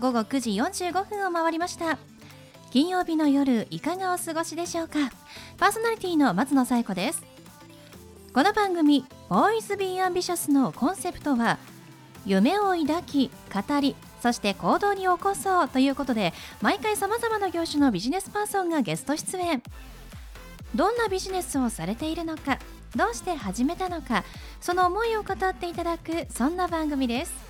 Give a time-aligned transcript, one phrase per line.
[0.00, 1.98] 午後9時45分を回りました。
[2.70, 5.10] 金曜日の夜いかがお過ごしでしょうか？
[5.58, 7.22] パーソナリティの松野紗友子です。
[8.32, 11.58] この番組「Boys Be Ambitious」のコンセプトは
[12.24, 19.62] 夢を抱き語りそして行動に起こそうということで毎回さまざまな業種のビジネスパーソンがゲスト出演。
[20.76, 22.60] どんなビジネスをされているのか
[22.94, 24.22] どうして始めたのか
[24.60, 27.49] その思いを語っていただくそんな番組です。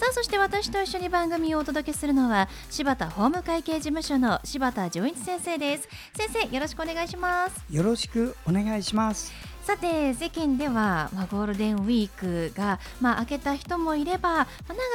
[0.00, 5.88] さあそして私と一緒に番組をお届けするのは柴田法務会計事務所の柴田純一先生です。
[6.16, 7.62] 先生よろしくお願いします。
[7.70, 9.30] よろしくお願いします。
[9.62, 12.08] さて世間では、まあ、ゴールデンウィー
[12.48, 14.46] クが、まあ、明けた人もいれば、まあ、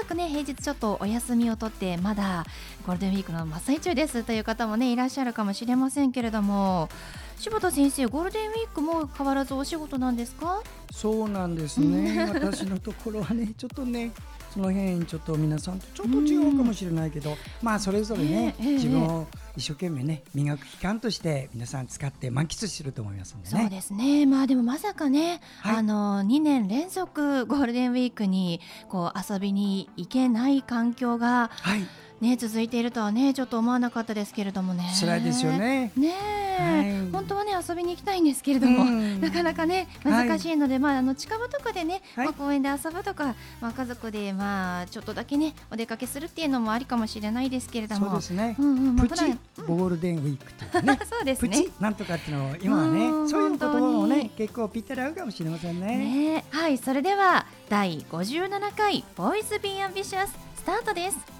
[0.01, 2.43] 長くね平日ちょっとお休みを取ってまだ
[2.87, 4.23] ゴールデンウィークの真っ最中です。
[4.23, 6.89] という方もねいらっしゃるかもしれませんけれども
[7.37, 10.63] 柴田先生ゴールデンウィークも変わらずお仕事なんですか？
[10.91, 12.27] そうなんですね。
[12.33, 14.11] 私のところはねちょっとね
[14.55, 23.61] その辺ちょっと皆さんとちょっと違うかもしれないけど、うん、まあそれぞれね、えーえー、自分を一生懸命ね磨く期間として皆さん使って満喫してると思いますんでね。
[23.61, 24.25] そうですね。
[24.25, 31.85] まあでもまさかね、はい、あの2年連続ゴールデンウィークにこう遊びに行けない環境が、はい、
[32.25, 34.83] ね続いているとはねちょっと思わなかったですけれどもね。
[34.99, 35.91] 辛いですよね。
[35.95, 36.13] ね、
[36.57, 48.07] はい、本当はね遊びに行きたいんですけれども、なかなかね難しいので、はい、まああの近場とかでね、はい、まあ、公園で遊ぶとか、まあ、家族でまあちょっとだけねお出かけするっていうのもありかもしれないですけれども。
[48.07, 49.25] そうですね、うんうんまあ、プチ
[49.67, 50.99] ゴールデンウィークというね。
[51.09, 51.49] そうですね。
[51.49, 55.97] プチなんとかっていうのを今はねそういう言葉もね結構ぴったり合うかもしれませんね。
[55.97, 61.34] ねはいそれでは第57回ボイスビーアンビシャススタートです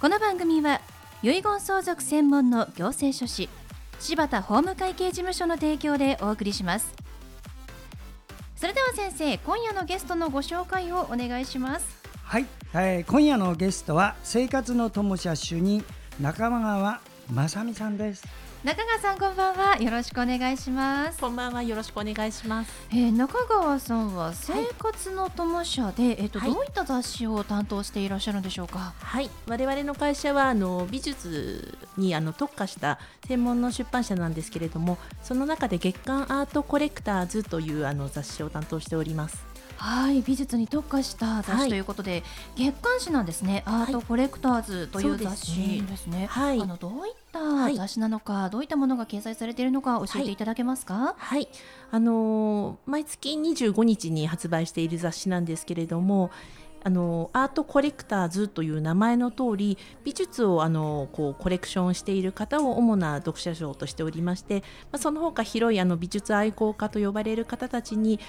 [0.00, 0.80] この番組は
[1.24, 3.48] 遺言相続専門の行政書士
[3.98, 6.94] 柴田法務会計事務所の提供でお送りします。
[8.54, 12.00] それでは先生今夜のゲストのご紹介をお願いします。
[12.22, 15.84] はい、えー、今夜のゲストは生活の友社主任
[16.20, 17.00] 中川
[17.32, 18.22] 正美さんです。
[18.64, 19.76] 中川さんこんばんは。
[19.80, 21.20] よろしくお願いします。
[21.20, 21.62] こんばんは。
[21.62, 28.94] よろしくお願いします、えー、中川さんは生活の友社で、はい、えっ、と、どういった雑誌を担当していらっしゃるんでしょうか？
[28.98, 29.30] はい。
[29.46, 32.98] 我々の会社はあの美術にあの特化した
[33.28, 39.38] 専門の出版社なんですけれどもその中で月刊アートコレクターズというあの雑誌を担当しております
[39.78, 42.22] はい美術に特化した雑誌ということで、はい、
[42.56, 43.62] 月刊誌なんですね。
[43.64, 51.14] アートコレクターズという雑誌ですね、はい、あのどういった雑誌なのか、はい、どういったものが掲載されているのか教えていただけますか？
[51.16, 51.48] はい、
[51.90, 56.30] あのー、毎月25日に発売している雑誌なんですけれども
[56.84, 64.60] あのアートコレクターズという名前の通り美術をあのこうコレクションしている方を主な読者賞としておりまして、
[64.92, 68.20] まあ、その他広いあの美術愛好家と呼ばれる方たちに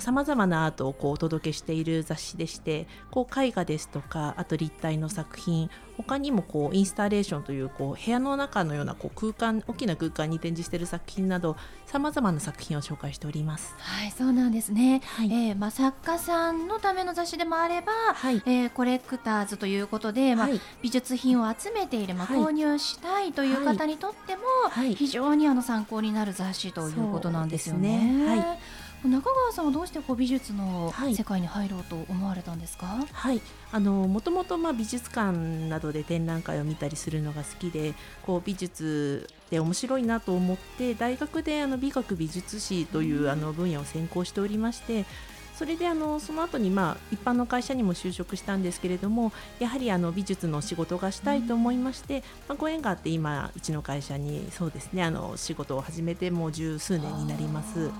[0.00, 11.56] さまざまなアートをこうお届けしている雑誌でしてこう絵画ですとかあと立体の作品他にもこうインスタレーションというこう部屋の中のようなこう空間大きな空間に展示している作品など
[11.86, 13.74] さまざまな作品を紹介しております。
[13.78, 20.48] はいそうなんですね、はい、えー、まあ、作家さんのための雑誌でもあれば、はい、えー、コレクターズということで、まあ、
[20.82, 24.42] 美術品を集めている、まあ、購入したいという方にとっても、
[24.94, 28.26] 非常にあの参考になる雑誌ということなんですよね。
[28.26, 28.58] はい。
[29.08, 33.40] 中川さんはどうしてこう美術の世界に入ろうと思われたんですか、はい、はい、
[33.70, 35.36] あのもともとまあ美術館
[35.68, 45.04] などで展覧会を見たりするのが好きでこう美術で面白いなと思って大学であの美学美術史というあの分野を専攻しておりまして
[45.56, 57.90] それであのその後にまあ一般の会社にも就職したんですけれどもやはりあの美術の仕事がしたいと思いまして、まあ、ご縁があって今うちの会社にそうですねあの仕事を始めてもう十数年になります。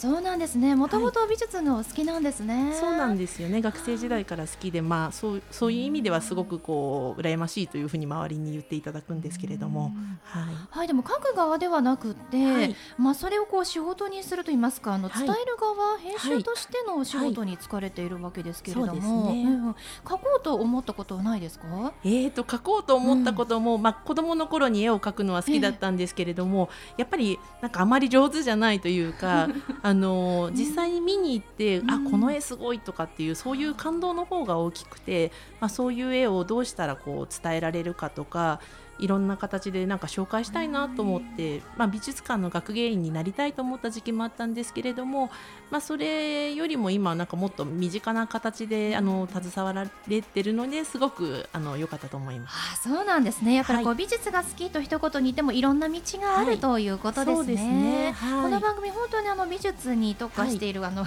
[0.00, 0.74] そうなんですね。
[0.74, 3.60] もともと美術のお好きなんですね、はい、そうなんですよね。
[3.60, 9.92] 学生時代から好きでまあそうそういう意味ではすごくこう羨ましいというふうに周りに言っていただくんですけれども、
[10.22, 19.36] はい、はい、でも書く側ではなくて、はい、まあそれをこう仕事にすると言いますかあの伝える側、編集としてのお仕事に疲れているわけですけれども、はい。
[19.36, 19.44] ね。
[19.44, 19.74] うん、
[20.08, 21.92] 書こうと思ったことはないですか？
[22.04, 29.48] えーと書こうと思ったことも、うん、まあ、子供の頃に絵を描くのは好きだったんですけれども、えー、やっぱりなんかあまり上手じゃないというか
[29.82, 38.60] あの実際に見に行って、うん、あこの絵すごいとかっていうそういう感動の方が大きくて、まあ、そういう絵をどうしたらこう伝えられるかとか
[39.00, 45.30] いろんな形でなんか紹介したいなと思って、まあ、美術館の学芸員になりたいと思った時期もあったんですけれども、
[45.70, 52.54] まあ、それよりも今なんかもっと身近な形であの携わられてるのですごくあの良かったと思います。
[52.74, 53.54] あそうなんですね。
[53.54, 57.56] やっぱりこう、はい、美術が好きと一言に言ってもいろんな道がある、はい、ということですね。
[57.56, 58.12] すね。
[58.12, 61.06] はい、この番組本当にあの美術に特化している、あの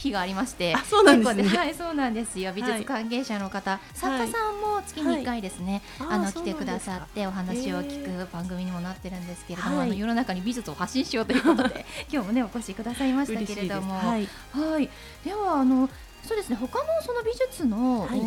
[0.00, 1.44] 日がありましてそうなんですね。
[1.56, 2.52] はいそうなんですよ。
[2.52, 13.94] 美術関係者の方、はい、作家さんも月に1回ですね、はい、あの来てくださってお話を聞く番組にもなってるんですけれども、あの世の中に美術を発信しようということで 今日もねお越しくださいましたけれども。
[13.94, 14.28] はい、
[15.24, 15.88] ではあの
[16.22, 16.56] そうですね。
[16.56, 18.20] 他のその美術の、はい、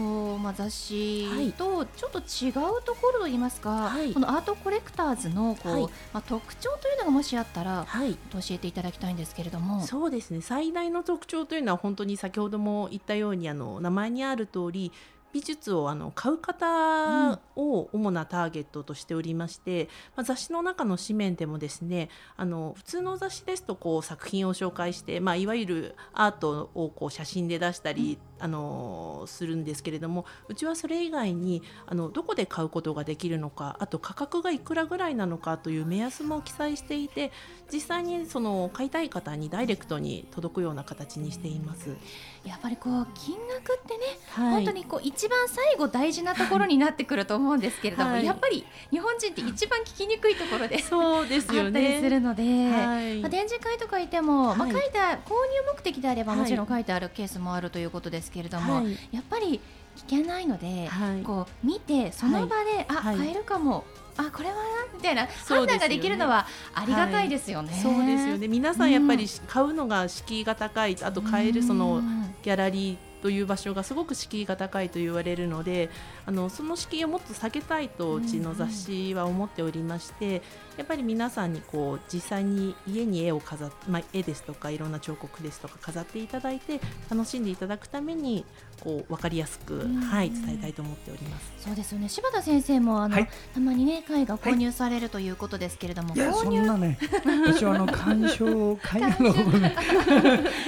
[0.44, 5.81] まあ、雑誌とちょっと違うところといいますか、はい、このアートコレクターズのこう、はい、
[6.13, 9.81] まあ、特徴というのがもしあったら、はい、教えていただきたいんですけれども。
[9.81, 10.42] そうですね。
[10.42, 14.92] 最大の特徴というのは本当に先ほども言ったようにあの名前にある通り
[15.34, 37.31] 美術をあの買う方を主なターゲットとしておりまして、うん、まあ、雑誌の中の紙面でもですねあの普通の雑誌ですとこう作品を紹介して、まあ、いわゆるアートをこう写真で出したり、うんあのするんですけれどもうちはそれ以外にあのどこで買うことができるのかあと価格がいくらぐらいなのかという目安も記載していて
[37.72, 41.95] 実際にその買いたい方にダイレクトに届くような形にしています。
[42.44, 59.60] やっぱりこう金額ってね、はい、本当にこう一番最後大事なところになってくると思うんですけれども、はい、やっぱり日本人って一番聞きにくいところでそうですよ、ね、あったりするので、はい、まあ、展示会とかいても、まあ、書いた購入目的であればもちろん書いてあるケースもあるということですけれども、やっぱり
[59.96, 60.90] 聞けないので、
[61.24, 63.84] こう見てその場で、あ買えるかも
[64.18, 64.56] あこれは
[64.94, 67.74] みたいな判断ができるのはありがたいですよね。
[67.82, 68.48] そうですよね。
[68.48, 72.02] 皆さんやっぱり買うのが敷居が高い、あと買えるその
[72.44, 75.90] ギャラリーという場所がすごく敷居が高いと言われるので
[76.25, 80.42] あのその敷居をもっと下げたいとうちの雑誌は思っておりまして、
[80.78, 88.44] やっぱり皆さんにこう実際に家に絵を飾っ、まあ、絵ですとかいろんな彫刻ですとか飾っていただいて楽しんでいただくために
[88.81, 91.54] こう分かりやすく、はい、伝えたいと思っております。
[91.60, 92.10] そうですよね。
[92.10, 96.98] 柴田先生もあの、はい、たまにね絵画購入されるということですけれども、はい、購入そんなね
[97.46, 99.34] 私はあの鑑賞絵画の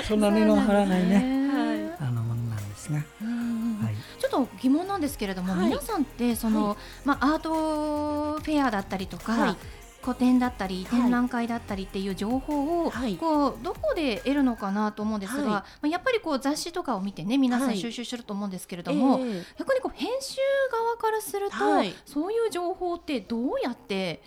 [0.08, 1.35] そんな値の張らないね
[4.36, 9.58] と疑問なんですけれども、はい、皆さんってその、はい、まあアートフェアだったりとか、はい、
[10.02, 20.38] 個展だったり展覧会だったりっていう情報を、こうどこで得るのかなと思うんですが、まあ、やっぱりこう雑誌とかを見てね皆さん収集すると思うんですけれども、えー、逆にこう編集
[20.72, 21.56] 側からすると、
[22.06, 24.22] そういう情報ってどうやって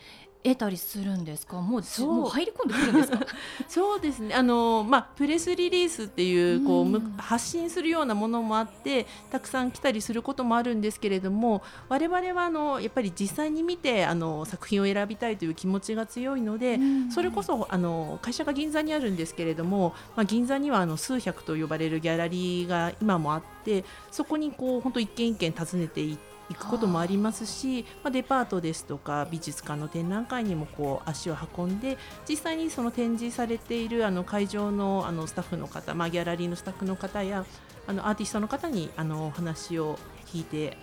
[0.44, 1.60] 得たりするんですか？
[1.60, 3.26] もうもう入り込んでくるんですか？
[3.68, 4.34] そうですね。
[4.34, 16.78] あの、まあ、プレスリリースっていうこう、発信するようなものもあってたくさん来たりすることもあるんですけれども我々はあのやっぱり実際に見てあの作品を選びたいという気持ちが強いので、
[17.12, 26.37] それこそあの会社が銀座にあるんですけれども、まあ、銀座にはあの数百と呼ばれるギャラリーが今もあってそこにこう本当一軒一軒訪ねていって。
[26.48, 31.98] 行くこともありますし、まあ、デパートですとか美術館の展覧会にもこう足を運んで
[32.28, 37.44] 実際にその展示されているあの会場のあのスタッフの方、まあ、ギャラリーのスタッフの方や
[37.86, 40.76] あのアーティストの方にあのお話を聞いて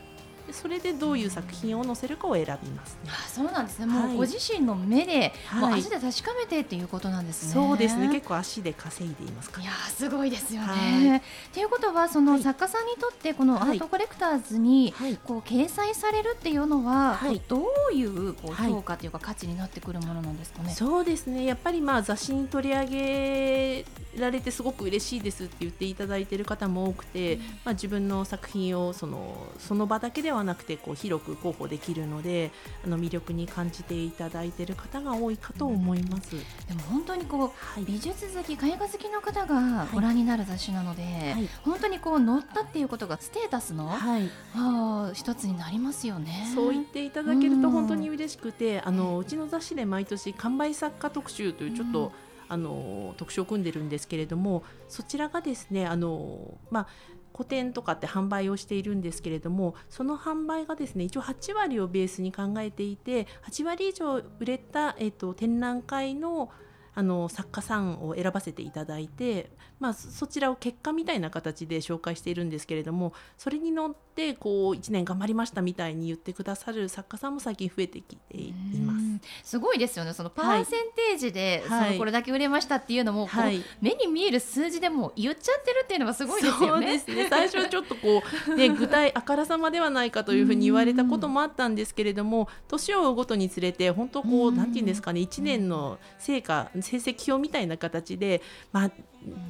[0.51, 7.53] それでどういう作品を載せるかを選びます、ね、あそうなんですね、もうご自身の目で、はい、もう足で確かめてっていうことなんですね。
[7.53, 8.07] そうですね。
[8.07, 10.67] 結構足で稼いでいますか、ね、いやすごいですよね。
[10.67, 14.93] と、はい、いうことはその作家さんにとってこのアートコレクターズに
[15.25, 20.71] こう掲載されるっていうのは、はい、どういうこう評価というか価値になってくるものなんですかね？
[20.71, 21.45] そうですね。
[21.45, 23.85] やっぱりまあ雑誌に取り上げ
[24.17, 32.51] られてすごく嬉しいですって言っていただいている方も多くて、うん、まあ自分の作品をそのその場だけではなくてこう広く広報できるので
[32.83, 46.51] あの魅力に感じていただいている方が多いかと思います、うん、でも本当にこう、はい、美術好き絵画好きの方がご覧になる雑誌なので、はい、本当にこう載ったっていうことがステータスの、はい、あ一つになりますよね。
[46.53, 52.11] そう言っていただけると本当に嬉しくて、あのうちの雑誌で毎年完売作家特集というちょっと、
[52.47, 56.87] あの特集を組んでるんですけれどもそちらがですねあの、まあ、
[57.35, 66.49] 個展とかって販売をしているんですけれどもその販売がですね一応8割をベースに考えていて8割以上売れた、えーと、展覧会の
[66.97, 69.51] あの作家さんを選ばせていただいて、
[69.81, 78.94] まあ、そちらを結果みたいな形で紹介しているんですけれどもそれに乗ってこう1年頑張りましたみたいに言ってくださる作家さんも最近増えてきています。
[79.43, 80.13] すごいですよね。
[80.13, 86.97] そのパーセンテージで、はい、そのこれだけ売れましたっていうのも、はい、目に見える数字でも言っちゃってるっていうのはすごいですよね。
[86.97, 87.27] ね。
[87.29, 98.41] 最初はちょっとこう、ね、具体あからさまではないかというふうに言われたこともあったんですけれども 年を追うごとにつれて本当こうなんていうんですかね1年の成果成績表みたいな形で、
[98.71, 98.91] まあ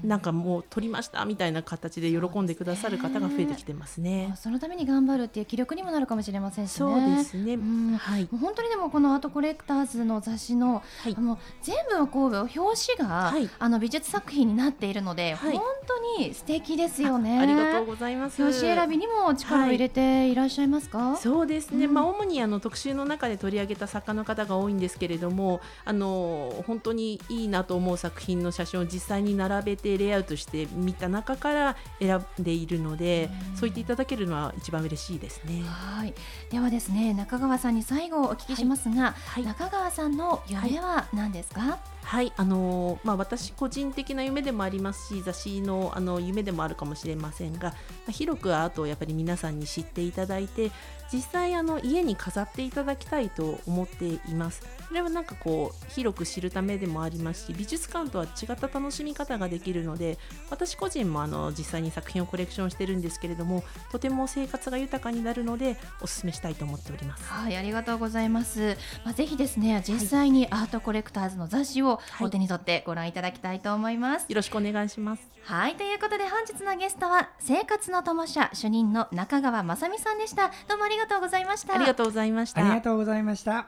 [0.03, 4.33] なんかもう取りましたみたいな形で喜んでくださる方が増えてきてますね。
[4.35, 7.57] そのために頑張るっていう気力にもなるかもしれませんし、ね、そうですね。
[7.97, 8.27] はい。
[8.31, 12.57] 本当にでもこのアートコレクターズの雑誌の、はい、あの全部こう表
[12.97, 17.39] 紙が、はい、あの美術作品になっているので、はい、本当に素敵ですよね。
[17.39, 18.41] ありがとうございます。
[18.41, 21.17] 表紙選びにも力を入れていらっしゃいますか？
[21.17, 21.85] そうですね。
[21.85, 35.63] うん、まあ主にあの特集の中で取り上げた作家の方が多いんですけれども、あの本当にいいなと思う作品の写真を実際に並べてレイアウトして見た中から選んでいるので、うん、そう言っていただけるのは一番嬉しいですね。
[35.65, 36.13] はい。
[36.49, 41.61] ではですね、中川さんに最後お聞きしますが、はいはい、中川さんの夢は何ですか？
[41.61, 47.75] はいはいあのまあ、私個人的な夢でもありますし雑誌のあの夢でもあるかもしれませんが、ま
[48.09, 50.71] あ、広くアートをやっぱり皆さんに知っていただいて
[51.11, 54.61] 実際あの家に飾っていただきたいと思っています。
[54.87, 60.17] それはなんかこう広く知るためでもありますし美術館とは違った楽しみ方ができるので
[60.49, 67.25] 私個人もあの実際に作品をコレクションしてるんですけれどもとても生活が豊かになるのでお勧めしたいと思っております。
[67.25, 75.29] はいありがとうございます、まあ、ぜひですね実際にアートコレクターズの雑誌をお手に取ってご覧いただきたいと思います、はい、よろしくお願いします。
[75.43, 80.51] はいということで本日のゲストは生活の友社主任の中川雅美さんでした。
[80.67, 81.75] どうもありがとうございました。
[81.75, 82.61] ありがとうございました。
[82.61, 83.67] ありがとうございました。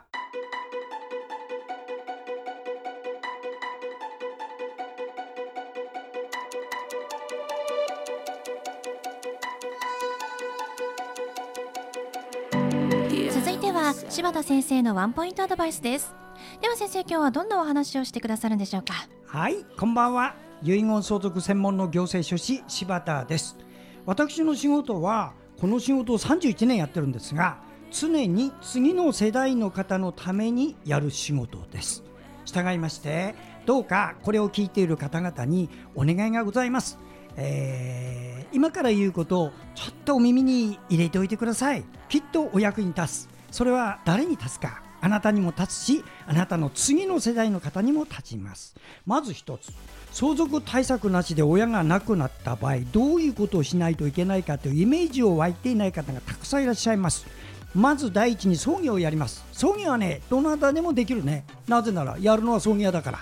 [13.32, 16.14] 続いては柴田先生のワンポイントアドバイスです
[16.62, 19.08] では先生今日はどんなお話をしてくださるんでしょうか？
[19.26, 20.36] はいこんばんは。
[20.64, 23.58] 遺言相続専門の行政書士柴田です。
[24.06, 27.60] 私の仕事はこの仕事を31年やってるんですが
[27.92, 32.04] 常に次の世代の方のためにやる仕事です。
[32.46, 33.36] 従いまして
[33.66, 36.98] どうかこれを聞いている方々にお願いがございます、
[37.36, 41.84] えー、今から言うことをちょっとお耳に入れておいてください。
[42.10, 43.30] きっとお役に立つ。
[43.52, 44.82] それは誰に立つか。
[45.08, 48.76] あなたにも立つしあなたの次の世代の方にも立ちます。
[49.06, 49.72] まず一つ
[50.12, 57.26] 相続対策なしで親が亡くなった場合どういうことをしないといけないかというイメージを湧いていない方がたくさんいらっしゃいます。
[57.74, 59.46] まず第一に葬儀をやります。
[59.54, 61.46] 葬儀はねどなたでもできるね。
[61.70, 63.20] なぜならやるのは葬儀屋だから。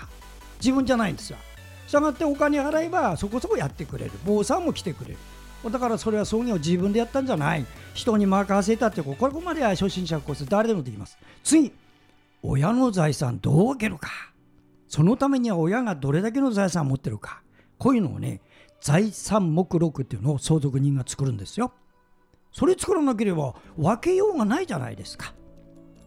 [0.58, 1.36] 自分じゃないんですよ。
[1.86, 4.10] したがってお金払えばそこそこやってくれる。
[4.24, 5.18] 坊さんも来てくれる。
[5.70, 7.64] だからそれは葬儀を自分でやったんじゃない。
[7.94, 11.18] 人に任せたってここまでは初心者コース誰でもできます。
[11.42, 11.72] 次
[12.42, 14.10] 親の財産どう分けるか。
[14.88, 17.42] そのためには親がどれだけの財産を持ってるか。
[17.78, 18.40] こういうのをね
[18.80, 21.72] 財産目録っていうのを相続人が作るんですよ。
[22.52, 25.34] それ作らなければ分けようがないじゃないですか。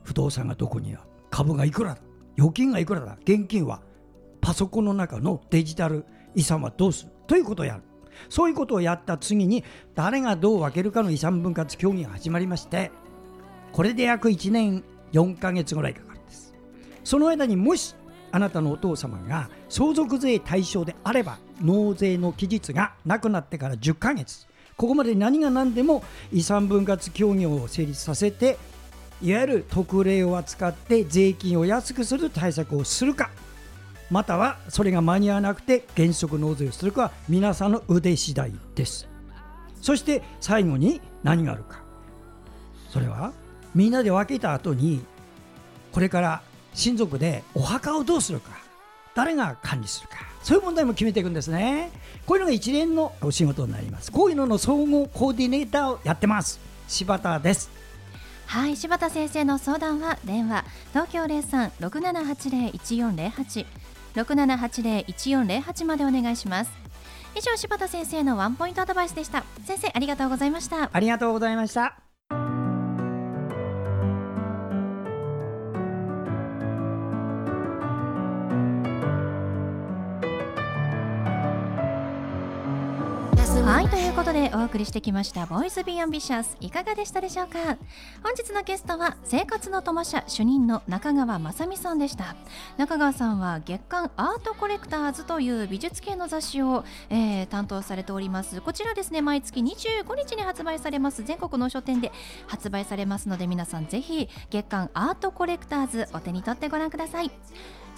[0.03, 1.01] 不動産がどこにある。
[1.29, 2.01] 株がいくらだ。
[2.37, 3.17] 預金がいくらだ。
[3.21, 3.81] 現金は
[4.41, 7.11] パソコンの中のデジタル遺産はどうする。
[7.27, 7.83] ということをやる。
[8.27, 9.63] そういうことをやった次に
[9.95, 12.91] 誰がどう分けるかの遺産分割協議が始まりまして
[13.71, 16.53] これで約1年4ヶ月ぐらいかかるんです。
[17.03, 17.95] その間にもし
[18.31, 24.47] あなたのお父様が相続税対象であれば納税の期日がなくなってから10ヶ月。
[24.77, 28.57] ここまで何が何でも遺産分割協議を成立させて
[29.21, 33.29] いわゆる特例を扱って税金を安くする対策をするか。
[34.09, 39.07] またはそれが間に合わなくて原則納税をするかは皆さんの腕次第です。
[39.81, 41.83] そして最後に何があるか。
[42.89, 43.33] それは
[43.75, 45.05] みんなで分けた後に
[45.91, 46.41] これから
[46.73, 48.51] 親族でお墓をどうするか。
[49.15, 50.17] 誰が管理するか。
[50.43, 51.91] そういう問題も決めていくんですね。
[52.25, 54.11] こういうのが一連のお仕事になります。
[54.11, 56.59] こういうのの総合コーディネーターをやってます。
[56.87, 57.69] 柴田です。
[58.45, 61.43] はい柴田先生の相談は電話東京零
[64.15, 66.71] 六七八零一四零八までお願いします。
[67.35, 69.43] 以上柴田先生のワンポイントアドバイスでした。
[69.65, 70.89] 先生ありがとうございました。
[70.91, 72.08] ありがとうございました。
[84.09, 87.59] ということでお送りしてきました「ボイスビーアンビシャスいかがでしたでしょうか？
[88.23, 92.35] 本日のゲストは生活の友社主任の中川雅美さんでした。
[92.77, 98.61] 中川さんは月刊アートコレクターズという美術系の雑誌を、えー、担当されております。
[98.61, 101.23] こちらですね毎月25日に発売されます。
[101.23, 102.11] 全国の書店で
[102.47, 107.29] 発売されますので皆さんぜひ月刊アートコレクターズお手に取ってご覧ください。